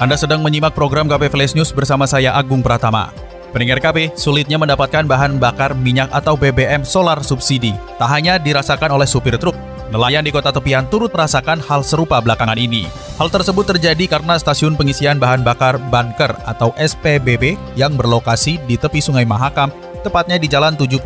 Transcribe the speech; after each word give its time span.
Anda 0.00 0.16
sedang 0.16 0.40
menyimak 0.40 0.72
program 0.72 1.04
KP 1.12 1.28
Flash 1.28 1.52
News 1.52 1.76
bersama 1.76 2.08
saya 2.08 2.32
Agung 2.32 2.64
Pratama. 2.64 3.12
Pendengar 3.52 3.84
KP, 3.84 4.16
sulitnya 4.16 4.56
mendapatkan 4.56 5.04
bahan 5.04 5.36
bakar 5.36 5.76
minyak 5.76 6.08
atau 6.08 6.40
BBM 6.40 6.88
solar 6.88 7.20
subsidi. 7.20 7.76
Tak 8.00 8.08
hanya 8.08 8.40
dirasakan 8.40 8.96
oleh 8.96 9.04
supir 9.04 9.36
truk, 9.36 9.52
nelayan 9.92 10.24
di 10.24 10.32
kota 10.32 10.56
tepian 10.56 10.88
turut 10.88 11.12
merasakan 11.12 11.60
hal 11.60 11.84
serupa 11.84 12.16
belakangan 12.16 12.56
ini. 12.56 12.88
Hal 13.20 13.28
tersebut 13.28 13.76
terjadi 13.76 14.08
karena 14.08 14.40
stasiun 14.40 14.72
pengisian 14.72 15.20
bahan 15.20 15.44
bakar 15.44 15.76
Banker 15.92 16.32
atau 16.48 16.72
SPBB 16.80 17.60
yang 17.76 17.92
berlokasi 17.92 18.56
di 18.64 18.80
tepi 18.80 19.04
Sungai 19.04 19.28
Mahakam, 19.28 19.68
tepatnya 20.00 20.40
di 20.40 20.48
Jalan 20.48 20.80
79, 20.80 20.96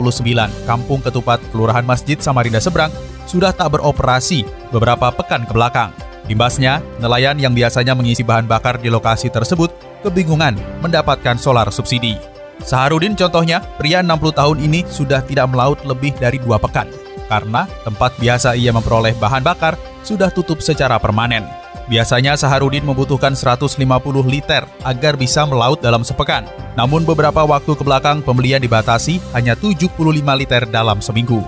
Kampung 0.70 1.02
Ketupat, 1.02 1.42
Kelurahan 1.50 1.82
Masjid 1.82 2.14
Samarinda 2.22 2.62
Seberang, 2.62 2.94
sudah 3.26 3.50
tak 3.50 3.74
beroperasi 3.74 4.46
beberapa 4.70 5.10
pekan 5.10 5.42
ke 5.42 5.50
belakang. 5.50 5.90
Imbasnya, 6.28 6.80
nelayan 7.00 7.36
yang 7.36 7.52
biasanya 7.52 7.92
mengisi 7.92 8.24
bahan 8.24 8.48
bakar 8.48 8.80
di 8.80 8.88
lokasi 8.88 9.28
tersebut 9.28 9.72
kebingungan 10.00 10.56
mendapatkan 10.80 11.36
solar 11.36 11.68
subsidi. 11.68 12.16
Saharudin 12.64 13.12
contohnya, 13.12 13.60
pria 13.76 14.00
60 14.00 14.32
tahun 14.32 14.58
ini 14.62 14.88
sudah 14.88 15.20
tidak 15.26 15.52
melaut 15.52 15.80
lebih 15.84 16.16
dari 16.16 16.40
dua 16.40 16.56
pekan 16.56 16.88
karena 17.26 17.66
tempat 17.82 18.14
biasa 18.20 18.54
ia 18.56 18.70
memperoleh 18.70 19.16
bahan 19.16 19.42
bakar 19.42 19.74
sudah 20.04 20.28
tutup 20.30 20.60
secara 20.60 21.00
permanen. 21.00 21.44
Biasanya 21.84 22.32
Saharudin 22.40 22.80
membutuhkan 22.80 23.36
150 23.36 23.76
liter 24.24 24.64
agar 24.88 25.20
bisa 25.20 25.44
melaut 25.44 25.84
dalam 25.84 26.00
sepekan. 26.00 26.48
Namun 26.80 27.04
beberapa 27.04 27.44
waktu 27.44 27.76
ke 27.76 27.84
belakang 27.84 28.24
pembelian 28.24 28.60
dibatasi 28.64 29.20
hanya 29.36 29.52
75 29.52 29.92
liter 30.32 30.64
dalam 30.64 31.04
seminggu. 31.04 31.44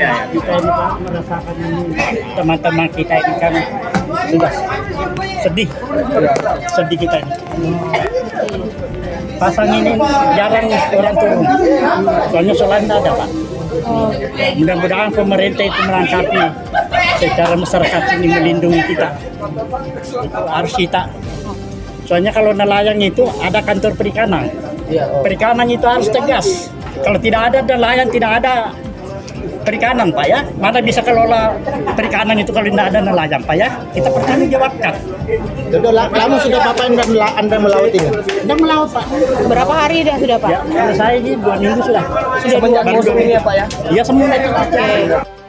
Ya, 0.00 0.24
kita 0.32 0.52
ini 0.56 0.70
Pak 0.72 0.92
merasakan 1.04 1.54
teman-teman 2.32 2.88
kita 2.96 3.14
ini 3.20 3.34
kan 3.36 3.52
sudah 4.32 4.52
sedih, 5.44 5.68
sedih 6.72 6.98
kita 7.04 7.16
ini. 7.20 7.32
Pasang 9.36 9.68
ini 9.72 9.92
jarang 10.36 10.72
orang 10.72 11.16
turun, 11.20 11.44
soalnya 12.32 12.52
tidak 12.56 12.98
ada 13.04 13.12
Pak. 13.12 13.28
Mudah-mudahan 14.56 15.10
pemerintah 15.12 15.64
itu 15.68 15.80
melengkapi 15.84 16.40
secara 17.20 17.54
masyarakat 17.56 18.02
ini 18.16 18.26
melindungi 18.32 18.82
kita. 18.96 19.08
Itu 20.00 20.40
harus 20.48 20.72
kita. 20.80 21.02
Soalnya 22.08 22.32
kalau 22.32 22.56
nelayan 22.56 22.96
itu 23.04 23.28
ada 23.44 23.60
kantor 23.60 23.92
perikanan. 24.00 24.48
Perikanan 25.22 25.68
itu 25.68 25.84
harus 25.84 26.08
tegas. 26.08 26.72
Kalau 27.04 27.20
tidak 27.20 27.52
ada 27.52 27.58
nelayan, 27.64 28.08
tidak 28.08 28.42
ada 28.42 28.74
perikanan 29.62 30.08
Pak 30.10 30.26
ya. 30.26 30.40
Mana 30.56 30.78
bisa 30.80 31.00
kelola 31.00 31.54
perikanan 31.94 32.36
itu 32.36 32.50
kalau 32.50 32.68
tidak 32.68 32.86
ada 32.92 32.98
nelayan 33.00 33.40
Pak 33.44 33.56
ya. 33.56 33.68
Kita 33.92 34.08
bertanggung 34.10 34.50
jawabkan. 34.50 34.94
Sudah 35.70 35.92
la- 35.94 36.10
lama 36.10 36.36
sudah 36.42 36.60
Bapak 36.60 36.84
anda, 36.90 37.04
anda 37.38 37.56
melaut 37.56 37.92
ini? 37.92 38.08
Tidak 38.10 38.58
melaut 38.58 38.90
Pak. 38.90 39.04
Berapa 39.46 39.72
hari 39.72 40.02
dah 40.02 40.16
sudah 40.18 40.36
Pak? 40.38 40.50
Ya, 40.50 40.60
kalau 40.66 40.94
saya 40.94 41.14
ini 41.18 41.30
dua 41.38 41.54
minggu 41.56 41.80
sudah. 41.82 42.04
Sudah 42.42 42.58
Semenjak 42.58 42.82
musim 42.88 43.14
dua 43.14 43.22
ini 43.22 43.34
ya. 43.34 43.40
Pak 43.40 43.54
ya? 43.54 43.66
Iya 43.90 44.02
semua 44.02 44.26
itu 44.34 44.48
Pak. 44.50 45.39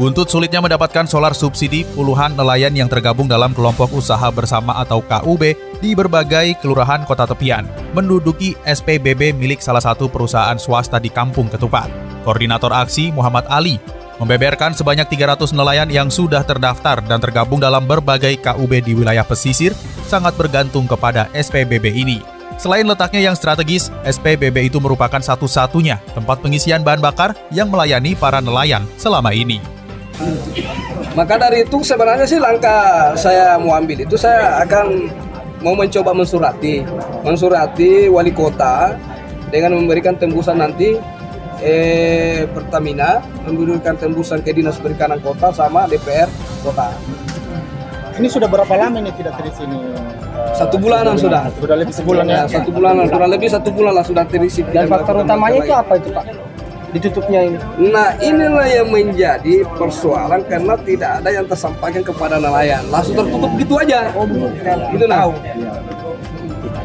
Buntut 0.00 0.32
sulitnya 0.32 0.64
mendapatkan 0.64 1.04
solar 1.04 1.36
subsidi, 1.36 1.84
puluhan 1.92 2.32
nelayan 2.32 2.72
yang 2.72 2.88
tergabung 2.88 3.28
dalam 3.28 3.52
kelompok 3.52 3.92
usaha 3.92 4.32
bersama 4.32 4.80
atau 4.80 5.04
KUB 5.04 5.52
di 5.76 5.92
berbagai 5.92 6.56
kelurahan 6.64 7.04
kota 7.04 7.28
tepian 7.28 7.68
menduduki 7.92 8.56
SPBB 8.64 9.36
milik 9.36 9.60
salah 9.60 9.84
satu 9.84 10.08
perusahaan 10.08 10.56
swasta 10.56 10.96
di 10.96 11.12
Kampung 11.12 11.52
Ketupat. 11.52 11.92
Koordinator 12.24 12.72
aksi 12.72 13.12
Muhammad 13.12 13.44
Ali 13.52 13.76
membeberkan 14.16 14.72
sebanyak 14.72 15.04
300 15.04 15.52
nelayan 15.52 15.92
yang 15.92 16.08
sudah 16.08 16.48
terdaftar 16.48 17.04
dan 17.04 17.20
tergabung 17.20 17.60
dalam 17.60 17.84
berbagai 17.84 18.40
KUB 18.40 18.80
di 18.80 18.96
wilayah 18.96 19.28
pesisir 19.28 19.76
sangat 20.08 20.32
bergantung 20.32 20.88
kepada 20.88 21.28
SPBB 21.36 21.92
ini. 21.92 22.24
Selain 22.56 22.88
letaknya 22.88 23.28
yang 23.28 23.36
strategis, 23.36 23.92
SPBB 24.08 24.72
itu 24.72 24.80
merupakan 24.80 25.20
satu-satunya 25.20 26.00
tempat 26.16 26.40
pengisian 26.40 26.80
bahan 26.80 27.04
bakar 27.04 27.36
yang 27.52 27.68
melayani 27.68 28.16
para 28.16 28.40
nelayan 28.40 28.88
selama 28.96 29.36
ini. 29.36 29.79
Maka 31.16 31.34
dari 31.40 31.66
itu 31.66 31.80
sebenarnya 31.82 32.26
sih 32.28 32.38
langkah 32.38 33.12
saya 33.18 33.56
mau 33.58 33.74
ambil 33.74 34.04
itu 34.04 34.14
saya 34.14 34.62
akan 34.62 35.10
mau 35.60 35.74
mencoba 35.76 36.12
mensurati, 36.16 36.84
mensurati 37.26 38.08
wali 38.08 38.32
kota 38.32 38.96
dengan 39.52 39.76
memberikan 39.76 40.16
tembusan 40.16 40.62
nanti 40.62 40.96
eh, 41.60 42.46
Pertamina 42.48 43.20
memberikan 43.44 43.96
tembusan 43.98 44.40
ke 44.40 44.54
dinas 44.56 44.80
perikanan 44.80 45.20
kota 45.20 45.52
sama 45.52 45.84
DPR 45.90 46.28
kota. 46.64 46.94
Ini 48.20 48.28
sudah 48.28 48.48
berapa 48.52 48.74
lama 48.76 49.00
ini 49.00 49.12
tidak 49.16 49.32
terisi 49.40 49.64
ini? 49.64 49.80
eh, 49.80 50.52
Satu 50.56 50.76
bulanan 50.76 51.16
sudah. 51.16 51.48
Sudah 51.56 51.76
lebih 51.76 51.94
sebulan 51.96 52.24
ya? 52.28 52.44
Ya, 52.44 52.60
satu 52.60 52.70
bulanan, 52.72 53.08
kurang 53.08 53.30
lebih 53.32 53.48
satu 53.48 53.68
bulan 53.72 53.92
lah 53.96 54.04
sudah 54.04 54.24
terisi. 54.28 54.60
Dan 54.68 54.88
faktor 54.88 55.24
utamanya 55.24 55.58
itu 55.64 55.72
apa 55.72 55.92
itu 55.96 56.08
Pak? 56.12 56.24
Ditutupnya 56.90 57.40
ini? 57.46 57.58
Nah 57.90 58.18
inilah 58.18 58.66
yang 58.66 58.88
menjadi 58.90 59.62
persoalan 59.78 60.42
karena 60.50 60.74
tidak 60.82 61.10
ada 61.22 61.30
yang 61.30 61.46
tersampaikan 61.46 62.02
kepada 62.02 62.42
nelayan. 62.42 62.82
Langsung 62.90 63.14
tertutup 63.14 63.50
gitu 63.54 63.74
aja. 63.78 64.10
Gitu 64.90 65.04
nah. 65.06 65.30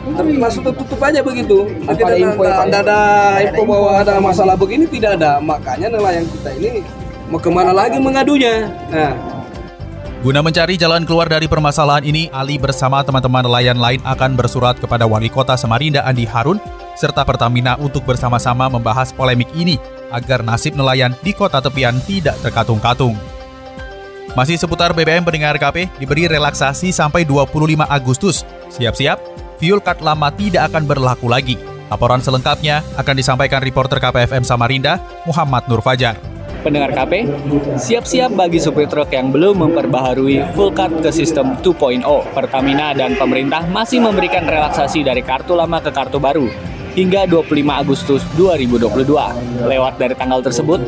Tapi 0.06 0.32
langsung 0.38 0.64
tertutup 0.64 1.00
aja 1.02 1.20
begitu. 1.26 1.66
Nanti 1.82 2.02
Apa 2.06 2.14
ada 2.14 2.16
ada, 2.16 2.22
info 2.22 2.42
Pak? 2.46 2.58
ada, 2.70 2.78
ada 2.86 3.00
info 3.42 3.62
bahwa 3.66 3.90
ada 3.98 4.14
masalah 4.22 4.56
begini 4.56 4.86
tidak 4.86 5.18
ada. 5.18 5.42
Makanya 5.42 5.88
nelayan 5.90 6.26
kita 6.30 6.50
ini 6.56 6.86
mau 7.28 7.42
ke 7.42 7.50
mana 7.50 7.74
lagi 7.74 7.98
mengadunya. 7.98 8.70
Nah, 8.94 9.14
Guna 10.26 10.42
mencari 10.42 10.74
jalan 10.74 11.06
keluar 11.06 11.30
dari 11.30 11.46
permasalahan 11.46 12.02
ini, 12.02 12.34
Ali 12.34 12.58
bersama 12.58 13.06
teman-teman 13.06 13.46
nelayan 13.46 13.78
lain 13.78 14.02
akan 14.02 14.34
bersurat 14.34 14.74
kepada 14.74 15.06
Wali 15.06 15.30
Kota 15.30 15.54
Samarinda 15.54 16.02
Andi 16.02 16.26
Harun 16.26 16.58
serta 16.96 17.22
Pertamina 17.28 17.76
untuk 17.78 18.08
bersama-sama 18.08 18.72
membahas 18.72 19.12
polemik 19.12 19.52
ini 19.54 19.78
agar 20.10 20.42
nasib 20.42 20.74
nelayan 20.74 21.12
di 21.22 21.36
kota 21.36 21.60
tepian 21.60 22.00
tidak 22.08 22.40
terkatung-katung. 22.40 23.14
Masih 24.36 24.60
seputar 24.60 24.92
BBM 24.92 25.24
pendengar 25.24 25.56
KP 25.56 25.88
diberi 25.96 26.28
relaksasi 26.28 26.92
sampai 26.92 27.24
25 27.24 27.88
Agustus. 27.88 28.44
Siap-siap, 28.68 29.16
fuel 29.60 29.80
card 29.80 30.04
lama 30.04 30.28
tidak 30.32 30.72
akan 30.72 30.84
berlaku 30.84 31.32
lagi. 31.32 31.56
Laporan 31.88 32.20
selengkapnya 32.20 32.84
akan 33.00 33.16
disampaikan 33.16 33.64
reporter 33.64 34.02
KPFM 34.02 34.44
Samarinda, 34.44 35.00
Muhammad 35.24 35.64
Nur 35.72 35.80
Fajar. 35.80 36.20
Pendengar 36.68 36.92
KP, 36.98 37.30
siap-siap 37.78 38.34
bagi 38.34 38.58
supir 38.58 38.90
truk 38.90 39.14
yang 39.14 39.30
belum 39.30 39.62
memperbaharui 39.70 40.58
full 40.58 40.74
card 40.74 41.00
ke 41.00 41.14
sistem 41.14 41.56
2.0. 41.62 42.02
Pertamina 42.34 42.92
dan 42.92 43.14
pemerintah 43.16 43.64
masih 43.70 44.02
memberikan 44.02 44.44
relaksasi 44.50 45.06
dari 45.06 45.22
kartu 45.22 45.54
lama 45.54 45.78
ke 45.78 45.94
kartu 45.94 46.18
baru 46.18 46.75
hingga 46.96 47.28
25 47.28 47.52
Agustus 47.70 48.22
2022. 48.40 49.68
Lewat 49.68 50.00
dari 50.00 50.16
tanggal 50.16 50.40
tersebut, 50.40 50.80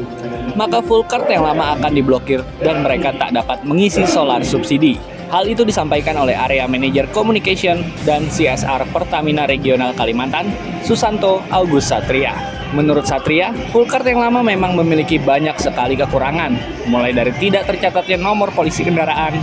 maka 0.55 0.81
full 0.81 1.05
card 1.05 1.27
yang 1.29 1.45
lama 1.45 1.75
akan 1.77 1.91
diblokir 1.93 2.41
dan 2.63 2.81
mereka 2.81 3.13
tak 3.13 3.35
dapat 3.35 3.61
mengisi 3.67 4.07
solar 4.07 4.41
subsidi. 4.41 4.97
Hal 5.27 5.43
itu 5.43 5.67
disampaikan 5.67 6.15
oleh 6.15 6.31
Area 6.31 6.63
Manager 6.71 7.03
Communication 7.11 7.83
dan 8.07 8.31
CSR 8.31 8.87
Pertamina 8.95 9.43
Regional 9.43 9.91
Kalimantan, 9.91 10.47
Susanto 10.87 11.43
August 11.51 11.91
Satria. 11.91 12.31
Menurut 12.71 13.03
Satria, 13.03 13.51
full 13.75 13.83
card 13.83 14.07
yang 14.07 14.23
lama 14.23 14.39
memang 14.39 14.79
memiliki 14.79 15.19
banyak 15.19 15.59
sekali 15.59 15.99
kekurangan, 15.99 16.55
mulai 16.87 17.11
dari 17.11 17.35
tidak 17.35 17.67
tercatatnya 17.67 18.15
nomor 18.15 18.55
polisi 18.55 18.87
kendaraan, 18.87 19.35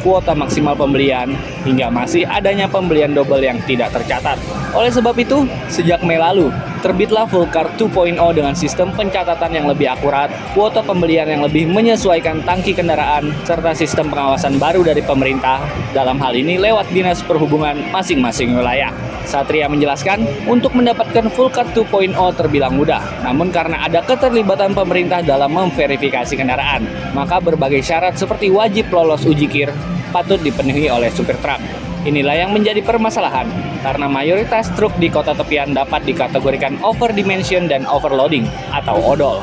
kuota 0.00 0.32
maksimal 0.32 0.74
pembelian, 0.74 1.36
hingga 1.62 1.92
masih 1.92 2.24
adanya 2.26 2.66
pembelian 2.66 3.12
double 3.12 3.40
yang 3.40 3.60
tidak 3.68 3.92
tercatat. 3.92 4.40
Oleh 4.72 4.88
sebab 4.88 5.14
itu, 5.18 5.44
sejak 5.68 6.00
Mei 6.06 6.16
lalu, 6.16 6.48
terbitlah 6.80 7.26
Full 7.28 7.50
Card 7.52 7.76
2.0 7.76 8.16
dengan 8.32 8.54
sistem 8.56 8.88
pencatatan 8.94 9.52
yang 9.52 9.66
lebih 9.68 9.90
akurat, 9.90 10.30
kuota 10.56 10.80
pembelian 10.80 11.28
yang 11.28 11.42
lebih 11.44 11.68
menyesuaikan 11.68 12.40
tangki 12.46 12.72
kendaraan, 12.72 13.34
serta 13.44 13.76
sistem 13.76 14.08
pengawasan 14.08 14.56
baru 14.56 14.86
dari 14.86 15.04
pemerintah, 15.04 15.60
dalam 15.90 16.16
hal 16.22 16.32
ini 16.32 16.56
lewat 16.56 16.88
Dinas 16.94 17.20
Perhubungan 17.26 17.90
masing-masing 17.92 18.54
wilayah. 18.54 19.09
Satria 19.30 19.70
menjelaskan, 19.70 20.26
untuk 20.50 20.74
mendapatkan 20.74 21.30
Full 21.30 21.54
Card 21.54 21.70
2.0 21.70 22.18
terbilang 22.34 22.74
mudah, 22.74 22.98
namun 23.22 23.54
karena 23.54 23.86
ada 23.86 24.02
keterlibatan 24.02 24.74
pemerintah 24.74 25.22
dalam 25.22 25.54
memverifikasi 25.54 26.34
kendaraan, 26.34 26.90
maka 27.14 27.38
berbagai 27.38 27.86
syarat 27.86 28.18
seperti 28.18 28.50
wajib 28.50 28.90
lolos 28.90 29.22
uji 29.22 29.46
kir 29.46 29.70
patut 30.10 30.42
dipenuhi 30.42 30.90
oleh 30.90 31.08
supir 31.14 31.38
truk. 31.38 31.62
Inilah 32.02 32.32
yang 32.32 32.50
menjadi 32.50 32.82
permasalahan, 32.82 33.46
karena 33.86 34.10
mayoritas 34.10 34.72
truk 34.74 34.90
di 34.98 35.06
kota 35.12 35.36
tepian 35.36 35.70
dapat 35.76 36.02
dikategorikan 36.02 36.80
overdimension 36.82 37.70
dan 37.70 37.86
overloading 37.86 38.48
atau 38.74 38.98
odol. 38.98 39.38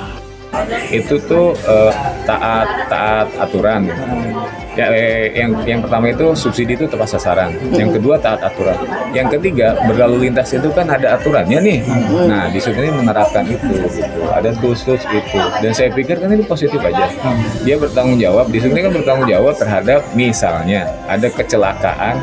Itu 0.90 1.22
tuh 1.28 1.54
uh, 1.70 1.92
taat 2.26 2.90
taat 2.90 3.28
aturan. 3.38 3.88
Ya, 4.78 4.94
eh, 4.94 5.34
yang 5.34 5.58
yang 5.66 5.80
pertama 5.82 6.14
itu 6.14 6.38
subsidi 6.38 6.78
itu 6.78 6.86
tepat 6.86 7.18
sasaran. 7.18 7.50
Yang 7.74 7.98
kedua 7.98 8.22
taat 8.22 8.46
aturan. 8.46 8.78
Yang 9.10 9.38
ketiga 9.38 9.74
berlalu 9.90 10.30
lintas 10.30 10.54
itu 10.54 10.70
kan 10.70 10.86
ada 10.86 11.18
aturannya 11.18 11.58
nih. 11.58 11.80
Nah 12.30 12.46
di 12.54 12.62
sini 12.62 12.94
menerapkan 12.94 13.42
itu. 13.50 13.74
Gitu. 13.90 14.22
Ada 14.30 14.54
tools 14.62 14.86
tools 14.86 15.02
itu. 15.10 15.42
Dan 15.66 15.74
saya 15.74 15.90
pikir 15.90 16.22
kan 16.22 16.30
itu 16.30 16.46
positif 16.46 16.78
aja. 16.78 17.10
Dia 17.66 17.82
bertanggung 17.82 18.22
jawab. 18.22 18.54
Di 18.54 18.62
sini 18.62 18.86
kan 18.86 18.94
bertanggung 18.94 19.26
jawab 19.26 19.58
terhadap 19.58 20.06
misalnya 20.14 20.86
ada 21.10 21.26
kecelakaan 21.26 22.22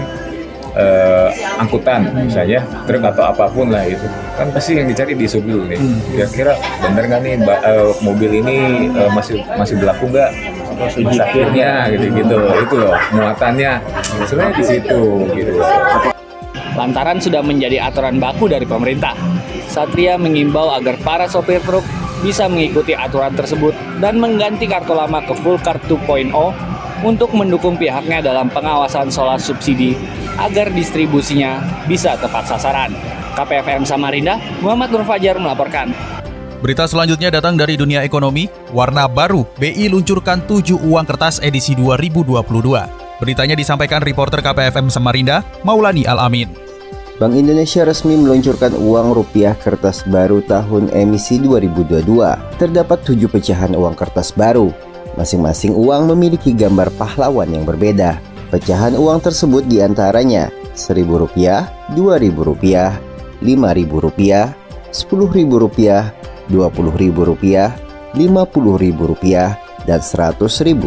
uh, 0.75 1.29
angkutan 1.59 2.11
misalnya 2.27 2.63
truk 2.85 3.03
atau 3.03 3.25
apa 3.31 3.47
pun 3.51 3.71
lah 3.71 3.87
itu 3.87 4.07
kan 4.35 4.51
pasti 4.51 4.79
yang 4.79 4.87
dicari 4.91 5.15
di 5.15 5.27
sub 5.27 5.47
nih 5.47 5.79
kira-kira 6.13 6.59
bener 6.83 7.05
nggak 7.09 7.21
nih 7.23 7.35
uh, 7.47 7.91
mobil 8.03 8.31
ini 8.43 8.89
uh, 8.93 9.11
masih 9.15 9.41
masih 9.55 9.79
berlaku 9.79 10.11
nggak 10.11 10.31
masakirnya 10.77 11.89
gitu-gitu 11.95 12.37
itu 12.61 12.75
loh 12.79 12.95
muatannya 13.15 13.73
sebenarnya 14.27 14.55
di 14.59 14.65
situ 14.65 15.03
gitu 15.35 15.61
Lantaran 16.75 17.23
sudah 17.23 17.39
menjadi 17.39 17.87
aturan 17.87 18.19
baku 18.19 18.51
dari 18.51 18.67
pemerintah, 18.67 19.15
Satria 19.71 20.19
mengimbau 20.19 20.75
agar 20.75 20.99
para 21.07 21.31
sopir 21.31 21.63
truk 21.63 21.87
bisa 22.19 22.51
mengikuti 22.51 22.99
aturan 22.99 23.31
tersebut 23.31 23.71
dan 24.03 24.19
mengganti 24.19 24.67
kartu 24.67 24.91
lama 24.91 25.23
ke 25.23 25.39
full 25.39 25.55
card 25.63 25.79
2.0 25.87 26.35
untuk 27.07 27.31
mendukung 27.31 27.79
pihaknya 27.79 28.19
dalam 28.19 28.51
pengawasan 28.51 29.07
solar 29.07 29.39
subsidi 29.39 29.95
agar 30.35 30.73
distribusinya 30.75 31.63
bisa 31.87 32.19
tepat 32.19 32.51
sasaran. 32.51 32.91
KPFM 33.39 33.87
Samarinda, 33.87 34.39
Muhammad 34.59 34.91
Nur 34.95 35.05
Fajar 35.07 35.39
melaporkan. 35.39 36.14
Berita 36.65 36.89
selanjutnya 36.89 37.29
datang 37.29 37.61
dari 37.61 37.77
dunia 37.77 38.09
ekonomi. 38.09 38.49
Warna 38.73 39.05
baru, 39.05 39.45
BI 39.61 39.85
luncurkan 39.93 40.49
7 40.49 40.81
uang 40.81 41.05
kertas 41.05 41.37
edisi 41.45 41.77
2022. 41.77 42.41
Beritanya 43.21 43.53
disampaikan 43.53 44.01
reporter 44.01 44.41
KPFM 44.41 44.89
Samarinda, 44.89 45.45
Maulani 45.61 46.09
Al-Amin. 46.09 46.49
Bank 47.21 47.37
Indonesia 47.37 47.85
resmi 47.85 48.17
meluncurkan 48.17 48.73
uang 48.81 49.13
rupiah 49.13 49.53
kertas 49.61 50.09
baru 50.09 50.41
tahun 50.41 50.89
emisi 50.97 51.37
2022. 51.37 52.01
Terdapat 52.57 53.13
tujuh 53.13 53.29
pecahan 53.29 53.77
uang 53.77 53.93
kertas 53.93 54.33
baru. 54.33 54.73
Masing-masing 55.21 55.77
uang 55.77 56.17
memiliki 56.17 56.57
gambar 56.57 56.89
pahlawan 56.97 57.53
yang 57.53 57.69
berbeda. 57.69 58.17
Pecahan 58.49 58.97
uang 58.97 59.21
tersebut 59.21 59.69
di 59.69 59.85
antaranya 59.85 60.49
Rp1.000, 60.73 61.93
Rp2.000, 61.93 62.73
Rp5.000, 63.45 63.91
Rp10.000, 64.01 66.25
Rp20.000, 66.51 67.17
Rp50.000, 68.17 69.01
dan 69.85 70.01
Rp100.000. 70.01 70.83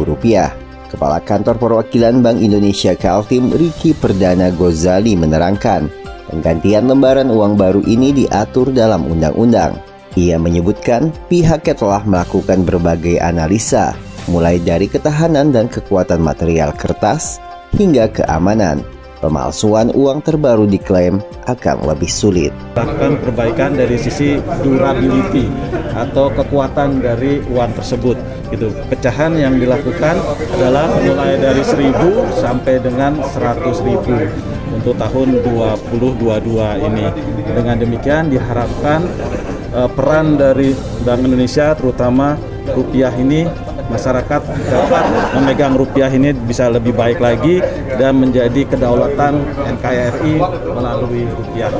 Kepala 0.88 1.20
Kantor 1.20 1.60
Perwakilan 1.60 2.24
Bank 2.24 2.40
Indonesia 2.40 2.96
Kaltim 2.96 3.52
Riki 3.52 3.92
Perdana 3.92 4.48
Gozali 4.48 5.12
menerangkan, 5.12 6.08
Penggantian 6.28 6.84
lembaran 6.84 7.32
uang 7.32 7.56
baru 7.56 7.80
ini 7.88 8.12
diatur 8.12 8.68
dalam 8.68 9.08
undang-undang. 9.08 9.80
Ia 10.12 10.36
menyebutkan 10.36 11.08
pihaknya 11.32 11.72
telah 11.72 12.04
melakukan 12.04 12.68
berbagai 12.68 13.16
analisa, 13.16 13.96
mulai 14.28 14.60
dari 14.60 14.92
ketahanan 14.92 15.56
dan 15.56 15.72
kekuatan 15.72 16.20
material 16.20 16.76
kertas 16.76 17.40
hingga 17.72 18.12
keamanan. 18.12 18.84
Pemalsuan 19.18 19.90
uang 19.98 20.22
terbaru 20.22 20.62
diklaim 20.70 21.18
akan 21.50 21.90
lebih 21.90 22.06
sulit. 22.06 22.54
Lakukan 22.78 23.18
perbaikan 23.18 23.74
dari 23.74 23.98
sisi 23.98 24.38
durability 24.62 25.50
atau 25.90 26.30
kekuatan 26.30 27.02
dari 27.02 27.42
uang 27.50 27.74
tersebut. 27.74 28.14
Itu 28.54 28.70
pecahan 28.86 29.34
yang 29.34 29.58
dilakukan 29.58 30.22
adalah 30.54 30.86
mulai 31.02 31.34
dari 31.34 31.66
1000 31.66 32.38
sampai 32.38 32.78
dengan 32.78 33.18
100.000 33.18 34.78
untuk 34.78 34.94
tahun 34.94 35.28
2022 35.42 36.86
ini. 36.86 37.06
Dengan 37.42 37.76
demikian 37.76 38.30
diharapkan 38.30 39.02
uh, 39.74 39.90
peran 39.90 40.38
dari 40.38 40.78
Bank 41.02 41.26
Indonesia 41.26 41.74
terutama 41.74 42.38
rupiah 42.70 43.10
ini 43.18 43.50
masyarakat 43.88 44.42
dapat 44.68 45.04
memegang 45.36 45.74
rupiah 45.74 46.10
ini 46.12 46.32
bisa 46.32 46.68
lebih 46.68 46.94
baik 46.94 47.20
lagi 47.20 47.60
dan 47.96 48.20
menjadi 48.20 48.64
kedaulatan 48.68 49.44
NKRI 49.76 50.34
melalui 50.68 51.26
rupiah. 51.28 51.72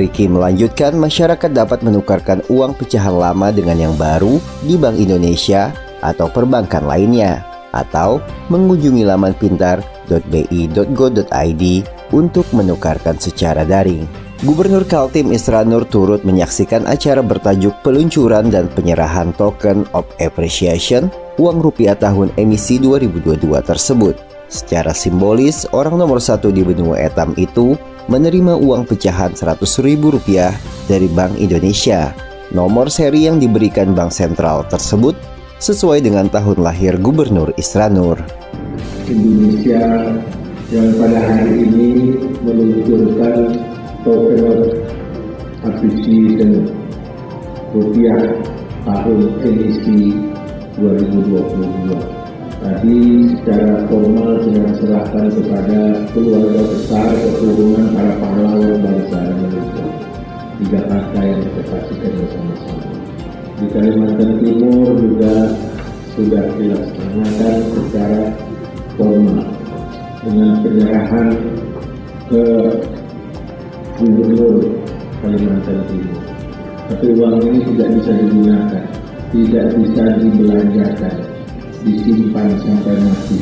Riki 0.00 0.32
melanjutkan 0.32 0.96
masyarakat 0.96 1.52
dapat 1.52 1.84
menukarkan 1.84 2.40
uang 2.48 2.72
pecahan 2.72 3.12
lama 3.12 3.52
dengan 3.52 3.76
yang 3.76 3.92
baru 4.00 4.40
di 4.64 4.80
Bank 4.80 4.96
Indonesia 4.96 5.76
atau 6.00 6.32
perbankan 6.32 6.88
lainnya 6.88 7.44
atau 7.70 8.18
mengunjungi 8.48 9.06
laman 9.06 9.30
pintar.bi.go.id 9.36 11.64
untuk 12.10 12.42
menukarkan 12.50 13.14
secara 13.20 13.62
daring. 13.62 14.02
Gubernur 14.40 14.88
Kaltim 14.88 15.36
Isra 15.36 15.60
Nur 15.68 15.84
turut 15.84 16.24
menyaksikan 16.24 16.88
acara 16.88 17.20
bertajuk 17.20 17.76
peluncuran 17.84 18.48
dan 18.48 18.72
penyerahan 18.72 19.36
token 19.36 19.84
of 19.92 20.08
appreciation 20.16 21.12
uang 21.36 21.60
rupiah 21.60 21.92
tahun 21.92 22.32
emisi 22.40 22.80
2022 22.80 23.36
tersebut. 23.60 24.16
Secara 24.48 24.96
simbolis, 24.96 25.68
orang 25.76 26.00
nomor 26.00 26.24
satu 26.24 26.48
di 26.48 26.64
benua 26.64 26.96
etam 27.04 27.36
itu 27.36 27.76
menerima 28.08 28.56
uang 28.56 28.88
pecahan 28.88 29.36
Rp100.000 29.36 30.08
dari 30.88 31.08
Bank 31.12 31.36
Indonesia. 31.36 32.08
Nomor 32.48 32.88
seri 32.88 33.28
yang 33.28 33.36
diberikan 33.36 33.92
Bank 33.92 34.08
Sentral 34.08 34.64
tersebut 34.72 35.20
sesuai 35.60 36.00
dengan 36.00 36.32
tahun 36.32 36.64
lahir 36.64 36.96
Gubernur 36.96 37.52
Isra 37.60 37.92
Nur. 37.92 38.16
Indonesia 39.04 40.16
yang 40.72 40.96
pada 40.96 41.28
hari 41.28 41.68
ini 41.68 42.16
meluncurkan 42.40 43.69
token 44.02 44.64
appreciation 45.60 46.66
rupiah 47.70 48.20
tahun 48.82 49.20
emisi 49.44 50.16
2022. 50.80 52.20
Tadi 52.60 53.00
secara 53.40 53.88
formal 53.88 54.36
saya 54.44 54.68
serahkan 54.76 55.26
kepada 55.32 55.80
keluarga 56.12 56.60
besar 56.60 57.08
keturunan 57.08 57.88
para 57.96 58.12
pahlawan 58.20 58.84
bangsa 58.84 59.18
Indonesia 59.32 59.86
di 60.60 60.64
Jakarta 60.68 61.18
yang 61.24 61.40
kita 61.40 61.62
saksikan 61.72 62.12
bersama-sama. 62.20 62.84
Di 63.60 63.66
Kalimantan 63.72 64.30
Timur 64.44 64.92
juga 64.96 65.34
sudah 66.12 66.44
dilaksanakan 66.56 67.56
secara 67.72 68.22
formal 68.96 69.48
dengan 70.20 70.52
penyerahan 70.60 71.28
ke 72.28 72.44
gubernur 74.00 74.64
Kalimantan 75.20 75.84
Timur. 75.92 76.24
Tapi 76.90 77.06
uang 77.14 77.38
ini 77.44 77.60
tidak 77.70 77.88
bisa 78.00 78.12
digunakan, 78.16 78.84
tidak 79.30 79.66
bisa 79.78 80.04
dibelanjakan, 80.18 81.14
disimpan 81.86 82.48
sampai 82.64 82.96
mati. 82.98 83.38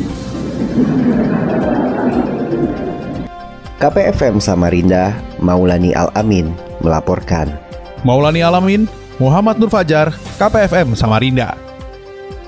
KPFM 3.78 4.42
Samarinda, 4.42 5.14
Maulani 5.38 5.94
Al-Amin 5.94 6.50
melaporkan. 6.82 7.54
Maulani 8.02 8.42
Al-Amin, 8.42 8.90
Muhammad 9.22 9.62
Nur 9.62 9.70
Fajar, 9.70 10.10
KPFM 10.36 10.98
Samarinda 10.98 11.68